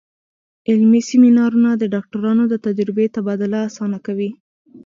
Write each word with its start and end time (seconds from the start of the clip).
علمي 0.69 1.01
سیمینارونه 1.09 1.69
د 1.77 1.83
ډاکټرانو 1.93 2.43
د 2.49 2.55
تجربې 2.65 3.05
تبادله 3.15 3.59
اسانه 3.69 3.99
کوي. 4.05 4.29